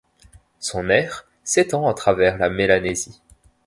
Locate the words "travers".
1.93-2.39